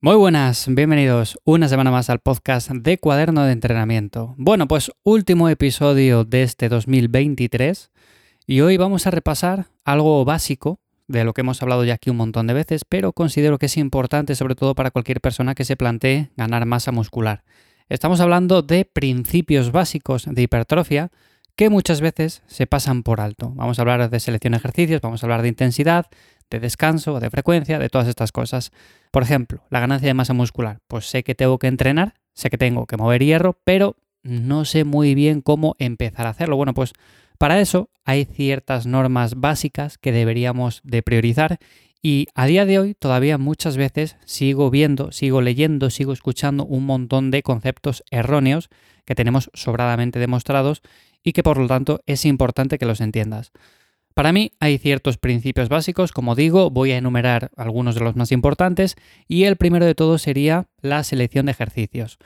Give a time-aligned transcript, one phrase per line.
[0.00, 4.36] Muy buenas, bienvenidos una semana más al podcast de Cuaderno de Entrenamiento.
[4.38, 7.90] Bueno, pues último episodio de este 2023
[8.46, 12.16] y hoy vamos a repasar algo básico de lo que hemos hablado ya aquí un
[12.16, 15.76] montón de veces, pero considero que es importante sobre todo para cualquier persona que se
[15.76, 17.42] plantee ganar masa muscular.
[17.88, 21.10] Estamos hablando de principios básicos de hipertrofia
[21.56, 23.50] que muchas veces se pasan por alto.
[23.56, 26.06] Vamos a hablar de selección de ejercicios, vamos a hablar de intensidad,
[26.50, 28.70] de descanso, de frecuencia, de todas estas cosas.
[29.10, 30.78] Por ejemplo, la ganancia de masa muscular.
[30.86, 34.84] Pues sé que tengo que entrenar, sé que tengo que mover hierro, pero no sé
[34.84, 36.56] muy bien cómo empezar a hacerlo.
[36.56, 36.92] Bueno, pues
[37.38, 41.58] para eso hay ciertas normas básicas que deberíamos de priorizar
[42.02, 46.86] y a día de hoy todavía muchas veces sigo viendo, sigo leyendo, sigo escuchando un
[46.86, 48.68] montón de conceptos erróneos
[49.04, 50.82] que tenemos sobradamente demostrados
[51.22, 53.52] y que por lo tanto es importante que los entiendas.
[54.18, 58.32] Para mí hay ciertos principios básicos, como digo, voy a enumerar algunos de los más
[58.32, 58.96] importantes
[59.28, 62.18] y el primero de todos sería la selección de ejercicios.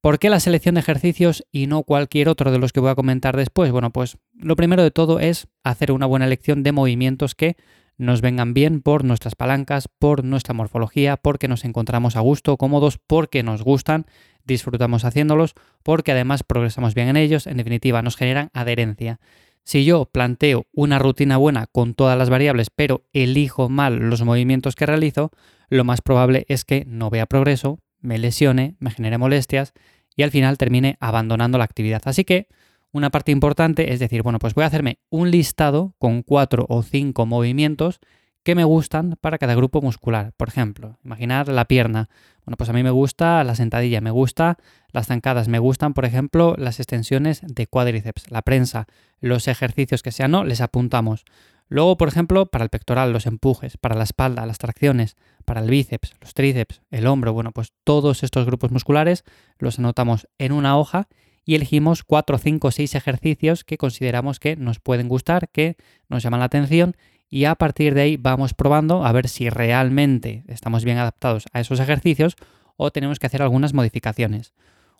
[0.00, 2.94] ¿Por qué la selección de ejercicios y no cualquier otro de los que voy a
[2.94, 3.72] comentar después?
[3.72, 7.56] Bueno, pues lo primero de todo es hacer una buena elección de movimientos que
[7.98, 13.00] nos vengan bien por nuestras palancas, por nuestra morfología, porque nos encontramos a gusto, cómodos,
[13.04, 14.06] porque nos gustan
[14.44, 19.20] disfrutamos haciéndolos, porque además progresamos bien en ellos, en definitiva nos generan adherencia.
[19.64, 24.74] Si yo planteo una rutina buena con todas las variables, pero elijo mal los movimientos
[24.74, 25.30] que realizo,
[25.68, 29.72] lo más probable es que no vea progreso, me lesione, me genere molestias
[30.16, 32.02] y al final termine abandonando la actividad.
[32.04, 32.48] Así que
[32.90, 36.82] una parte importante es decir, bueno, pues voy a hacerme un listado con cuatro o
[36.82, 38.00] cinco movimientos
[38.42, 40.32] que me gustan para cada grupo muscular.
[40.36, 42.08] Por ejemplo, imaginar la pierna.
[42.44, 44.58] Bueno, pues a mí me gusta la sentadilla, me gusta
[44.90, 48.86] las zancadas, me gustan, por ejemplo, las extensiones de cuádriceps, la prensa,
[49.20, 51.24] los ejercicios que sean, no, les apuntamos.
[51.68, 55.70] Luego, por ejemplo, para el pectoral, los empujes, para la espalda, las tracciones, para el
[55.70, 59.24] bíceps, los tríceps, el hombro, bueno, pues todos estos grupos musculares
[59.58, 61.08] los anotamos en una hoja
[61.44, 65.76] y elegimos 4, 5, 6 ejercicios que consideramos que nos pueden gustar, que
[66.08, 66.94] nos llaman la atención
[67.32, 71.60] y a partir de ahí vamos probando a ver si realmente estamos bien adaptados a
[71.60, 72.36] esos ejercicios
[72.76, 74.52] o tenemos que hacer algunas modificaciones.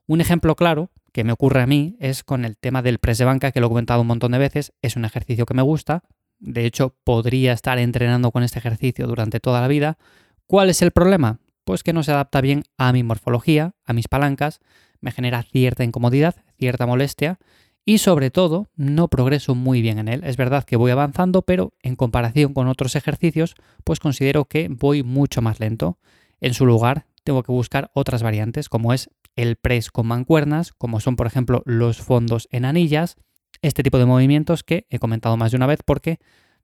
[0.07, 3.27] Un ejemplo claro que me ocurre a mí es con el tema del press de
[3.27, 6.05] banca, que lo he comentado un montón de veces, es un ejercicio que me gusta,
[6.39, 9.99] de hecho podría estar entrenando con este ejercicio durante toda la vida.
[10.47, 11.39] ¿Cuál es el problema?
[11.65, 14.61] Pues que no se adapta bien a mi morfología, a mis palancas,
[15.03, 17.39] me genera cierta incomodidad, cierta molestia
[17.85, 20.23] y sobre todo no progreso muy bien en él.
[20.25, 23.55] Es verdad que voy avanzando, pero en comparación con otros ejercicios,
[23.85, 25.99] pues considero que voy mucho más lento.
[26.41, 31.01] En su lugar, tengo que buscar otras variantes, como es el press con mancuernas, como
[31.01, 33.17] son por ejemplo los fondos en anillas,
[33.63, 36.19] este tipo de movimientos que he comentado más de una vez porque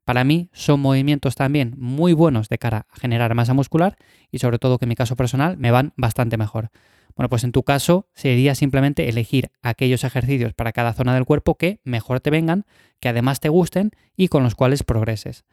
[0.05, 3.97] para mí son movimientos también muy buenos de cara a generar masa muscular
[4.31, 6.71] y sobre todo que en mi caso personal me van bastante mejor.
[7.19, 11.55] Bueno, pues en tu caso sería simplemente elegir aquellos ejercicios para cada zona del cuerpo
[11.55, 12.63] que mejor te vengan,
[13.01, 15.43] que además te gusten y con los cuales progreses.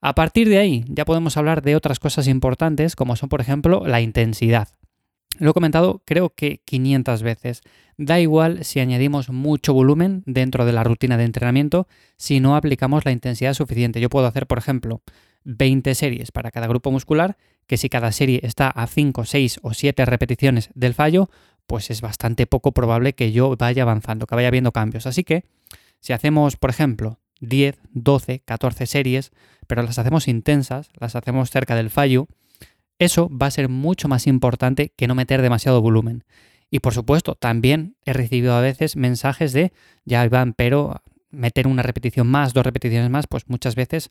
[0.00, 3.84] A partir de ahí ya podemos hablar de otras cosas importantes como son por ejemplo
[3.86, 4.70] la intensidad.
[5.38, 7.62] Lo he comentado creo que 500 veces.
[7.96, 13.04] Da igual si añadimos mucho volumen dentro de la rutina de entrenamiento si no aplicamos
[13.04, 14.00] la intensidad suficiente.
[14.00, 15.02] Yo puedo hacer, por ejemplo,
[15.44, 17.36] 20 series para cada grupo muscular,
[17.66, 21.30] que si cada serie está a 5, 6 o 7 repeticiones del fallo,
[21.66, 25.06] pues es bastante poco probable que yo vaya avanzando, que vaya viendo cambios.
[25.06, 25.44] Así que
[26.00, 29.32] si hacemos, por ejemplo, 10, 12, 14 series,
[29.66, 32.26] pero las hacemos intensas, las hacemos cerca del fallo,
[32.98, 36.24] eso va a ser mucho más importante que no meter demasiado volumen.
[36.70, 39.72] Y por supuesto, también he recibido a veces mensajes de,
[40.04, 44.10] ya van, pero meter una repetición más, dos repeticiones más, pues muchas veces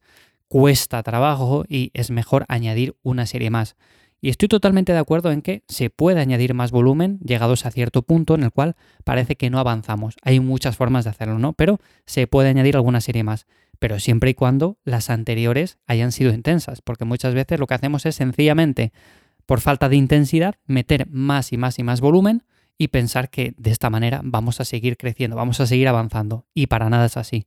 [0.51, 3.77] cuesta trabajo y es mejor añadir una serie más.
[4.19, 8.01] Y estoy totalmente de acuerdo en que se puede añadir más volumen llegados a cierto
[8.01, 8.75] punto en el cual
[9.05, 10.17] parece que no avanzamos.
[10.23, 11.53] Hay muchas formas de hacerlo, ¿no?
[11.53, 13.47] Pero se puede añadir alguna serie más.
[13.79, 18.05] Pero siempre y cuando las anteriores hayan sido intensas, porque muchas veces lo que hacemos
[18.05, 18.91] es sencillamente,
[19.45, 22.43] por falta de intensidad, meter más y más y más volumen
[22.77, 26.45] y pensar que de esta manera vamos a seguir creciendo, vamos a seguir avanzando.
[26.53, 27.45] Y para nada es así.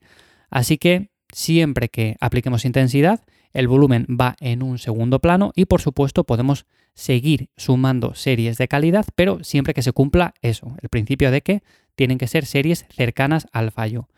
[0.49, 3.21] Así que Siempre que apliquemos intensidad,
[3.53, 6.65] el volumen va en un segundo plano y por supuesto podemos
[6.95, 11.65] seguir sumando series de calidad, pero siempre que se cumpla eso, el principio de que
[11.97, 14.09] tienen que ser series cercanas al fallo.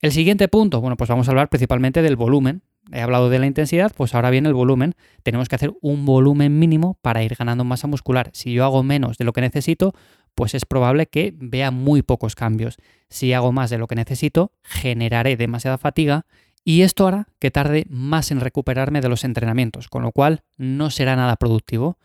[0.00, 2.62] El siguiente punto, bueno, pues vamos a hablar principalmente del volumen.
[2.90, 4.94] He hablado de la intensidad, pues ahora viene el volumen.
[5.22, 8.30] Tenemos que hacer un volumen mínimo para ir ganando masa muscular.
[8.32, 9.92] Si yo hago menos de lo que necesito,
[10.34, 12.78] pues es probable que vea muy pocos cambios.
[13.10, 16.24] Si hago más de lo que necesito, generaré demasiada fatiga
[16.64, 20.90] y esto hará que tarde más en recuperarme de los entrenamientos, con lo cual no
[20.90, 21.98] será nada productivo.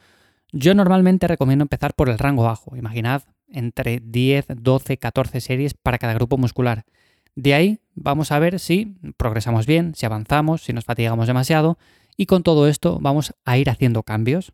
[0.52, 2.76] Yo normalmente recomiendo empezar por el rango bajo.
[2.76, 6.84] Imaginad entre 10, 12, 14 series para cada grupo muscular.
[7.36, 11.78] De ahí vamos a ver si progresamos bien, si avanzamos, si nos fatigamos demasiado
[12.18, 14.54] y con todo esto vamos a ir haciendo cambios.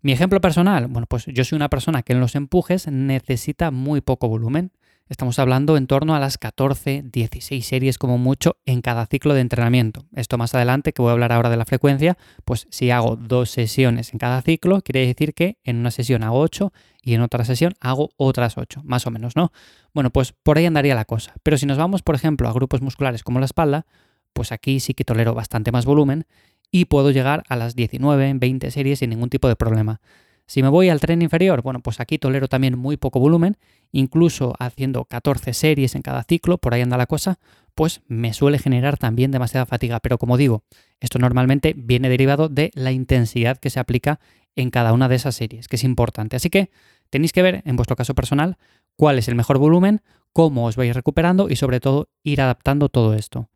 [0.00, 4.00] Mi ejemplo personal, bueno, pues yo soy una persona que en los empujes necesita muy
[4.00, 4.72] poco volumen.
[5.10, 9.42] Estamos hablando en torno a las 14, 16 series como mucho en cada ciclo de
[9.42, 10.06] entrenamiento.
[10.16, 12.16] Esto más adelante, que voy a hablar ahora de la frecuencia,
[12.46, 16.40] pues si hago dos sesiones en cada ciclo, quiere decir que en una sesión hago
[16.40, 16.72] 8
[17.02, 19.52] y en otra sesión hago otras 8, más o menos, ¿no?
[19.92, 21.34] Bueno, pues por ahí andaría la cosa.
[21.42, 23.84] Pero si nos vamos, por ejemplo, a grupos musculares como la espalda,
[24.32, 26.24] pues aquí sí que tolero bastante más volumen
[26.70, 30.00] y puedo llegar a las 19, 20 series sin ningún tipo de problema.
[30.46, 33.56] Si me voy al tren inferior, bueno, pues aquí tolero también muy poco volumen,
[33.92, 37.38] incluso haciendo 14 series en cada ciclo, por ahí anda la cosa,
[37.74, 40.00] pues me suele generar también demasiada fatiga.
[40.00, 40.64] Pero como digo,
[41.00, 44.20] esto normalmente viene derivado de la intensidad que se aplica
[44.54, 46.36] en cada una de esas series, que es importante.
[46.36, 46.70] Así que
[47.10, 48.58] tenéis que ver, en vuestro caso personal,
[48.96, 50.02] cuál es el mejor volumen,
[50.32, 53.48] cómo os vais recuperando y sobre todo ir adaptando todo esto.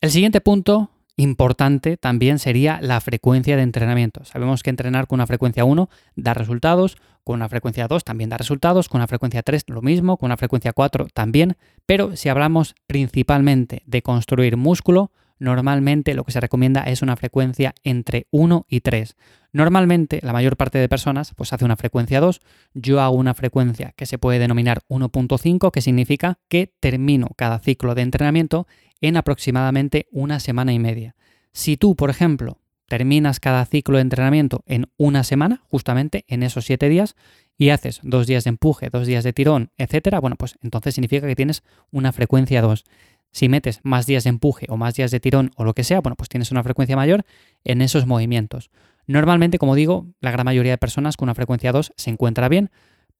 [0.00, 4.24] El siguiente punto importante también sería la frecuencia de entrenamiento.
[4.24, 8.38] Sabemos que entrenar con una frecuencia 1 da resultados, con una frecuencia 2 también da
[8.38, 11.56] resultados, con una frecuencia 3 lo mismo, con una frecuencia 4 también,
[11.86, 17.74] pero si hablamos principalmente de construir músculo, normalmente lo que se recomienda es una frecuencia
[17.84, 19.16] entre 1 y 3.
[19.52, 22.40] Normalmente la mayor parte de personas pues hace una frecuencia 2,
[22.74, 27.94] yo hago una frecuencia que se puede denominar 1.5, que significa que termino cada ciclo
[27.94, 28.66] de entrenamiento
[29.00, 31.16] en aproximadamente una semana y media.
[31.52, 32.58] Si tú, por ejemplo,
[32.88, 37.14] terminas cada ciclo de entrenamiento en una semana, justamente en esos siete días,
[37.56, 41.26] y haces dos días de empuje, dos días de tirón, etcétera, bueno, pues entonces significa
[41.26, 42.84] que tienes una frecuencia 2.
[43.32, 46.00] Si metes más días de empuje o más días de tirón o lo que sea,
[46.00, 47.24] bueno, pues tienes una frecuencia mayor
[47.62, 48.70] en esos movimientos.
[49.06, 52.70] Normalmente, como digo, la gran mayoría de personas con una frecuencia 2 se encuentra bien,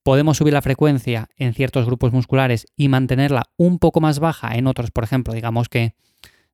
[0.03, 4.67] podemos subir la frecuencia en ciertos grupos musculares y mantenerla un poco más baja en
[4.67, 4.91] otros.
[4.91, 5.95] Por ejemplo, digamos que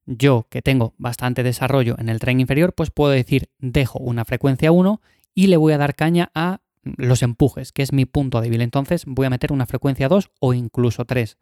[0.05, 4.71] yo, que tengo bastante desarrollo en el tren inferior, pues puedo decir, dejo una frecuencia
[4.71, 5.01] 1
[5.33, 8.61] y le voy a dar caña a los empujes, que es mi punto débil.
[8.61, 11.37] Entonces voy a meter una frecuencia 2 o incluso 3.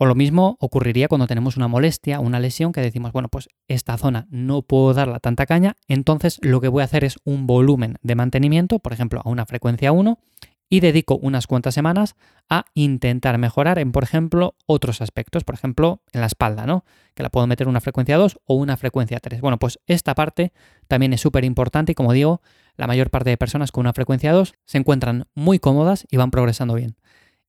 [0.00, 3.98] O lo mismo ocurriría cuando tenemos una molestia, una lesión, que decimos, bueno, pues esta
[3.98, 7.96] zona no puedo darla tanta caña, entonces lo que voy a hacer es un volumen
[8.02, 10.20] de mantenimiento, por ejemplo, a una frecuencia 1,
[10.68, 12.14] y dedico unas cuantas semanas
[12.48, 16.84] a intentar mejorar en, por ejemplo, otros aspectos, por ejemplo, en la espalda, ¿no?
[17.14, 19.40] Que la puedo meter una frecuencia 2 o una frecuencia 3.
[19.40, 20.52] Bueno, pues esta parte
[20.86, 22.42] también es súper importante y como digo,
[22.76, 26.30] la mayor parte de personas con una frecuencia 2 se encuentran muy cómodas y van
[26.30, 26.96] progresando bien.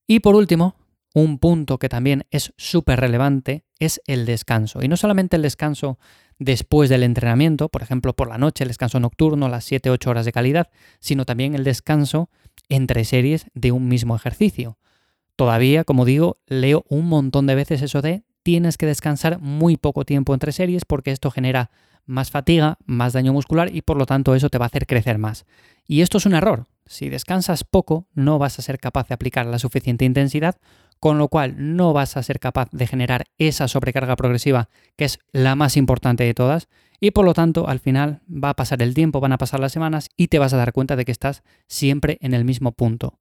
[0.08, 0.76] Y por último,
[1.14, 4.82] un punto que también es súper relevante es el descanso.
[4.82, 5.98] Y no solamente el descanso
[6.38, 10.32] después del entrenamiento, por ejemplo, por la noche, el descanso nocturno, las 7-8 horas de
[10.32, 10.70] calidad,
[11.00, 12.30] sino también el descanso
[12.70, 14.78] entre series de un mismo ejercicio.
[15.36, 20.06] Todavía, como digo, leo un montón de veces eso de tienes que descansar muy poco
[20.06, 21.72] tiempo entre series porque esto genera
[22.06, 25.18] más fatiga, más daño muscular y por lo tanto eso te va a hacer crecer
[25.18, 25.46] más.
[25.88, 26.66] Y esto es un error.
[26.86, 30.58] Si descansas poco, no vas a ser capaz de aplicar la suficiente intensidad,
[31.00, 35.20] con lo cual no vas a ser capaz de generar esa sobrecarga progresiva que es
[35.32, 36.68] la más importante de todas
[37.00, 39.72] y por lo tanto al final va a pasar el tiempo, van a pasar las
[39.72, 43.20] semanas y te vas a dar cuenta de que estás siempre en el mismo punto.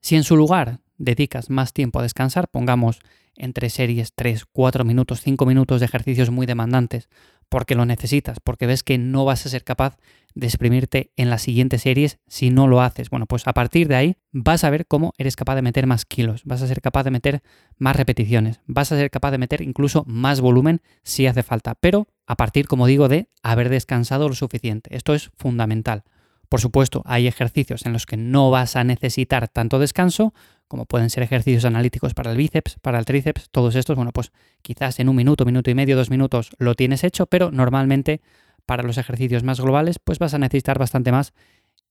[0.00, 3.00] Si en su lugar dedicas más tiempo a descansar, pongamos
[3.34, 7.08] entre series 3, 4 minutos, 5 minutos de ejercicios muy demandantes,
[7.48, 9.96] porque lo necesitas, porque ves que no vas a ser capaz
[10.34, 13.08] de exprimirte en las siguientes series si no lo haces.
[13.08, 16.04] Bueno, pues a partir de ahí vas a ver cómo eres capaz de meter más
[16.04, 17.42] kilos, vas a ser capaz de meter
[17.78, 22.08] más repeticiones, vas a ser capaz de meter incluso más volumen si hace falta, pero
[22.26, 24.94] a partir, como digo, de haber descansado lo suficiente.
[24.94, 26.04] Esto es fundamental.
[26.48, 30.34] Por supuesto, hay ejercicios en los que no vas a necesitar tanto descanso,
[30.68, 34.32] como pueden ser ejercicios analíticos para el bíceps, para el tríceps, todos estos, bueno, pues
[34.62, 38.20] quizás en un minuto, minuto y medio, dos minutos lo tienes hecho, pero normalmente
[38.64, 41.32] para los ejercicios más globales, pues vas a necesitar bastante más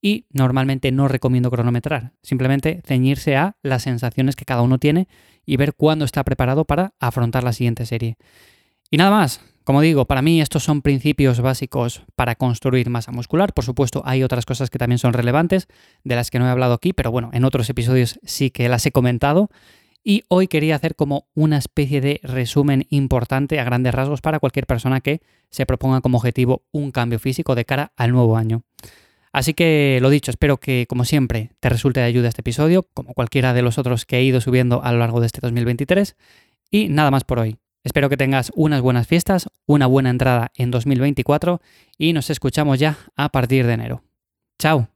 [0.02, 5.08] y normalmente no recomiendo cronometrar, simplemente ceñirse a las sensaciones que cada uno tiene
[5.46, 8.18] y ver cuándo está preparado para afrontar la siguiente serie.
[8.92, 13.52] Y nada más, como digo, para mí estos son principios básicos para construir masa muscular.
[13.52, 15.68] Por supuesto, hay otras cosas que también son relevantes,
[16.04, 18.86] de las que no he hablado aquí, pero bueno, en otros episodios sí que las
[18.86, 19.50] he comentado.
[20.04, 24.68] Y hoy quería hacer como una especie de resumen importante a grandes rasgos para cualquier
[24.68, 28.62] persona que se proponga como objetivo un cambio físico de cara al nuevo año.
[29.34, 33.16] Así que lo dicho, espero que como siempre te resulte de ayuda este episodio, como
[33.16, 36.16] cualquiera de los otros que he ido subiendo a lo largo de este 2023.
[36.70, 37.58] Y nada más por hoy.
[37.86, 41.62] Espero que tengas unas buenas fiestas, una buena entrada en 2024
[42.00, 44.04] y nos escuchamos ya a partir de enero.
[44.58, 44.95] ¡Chao!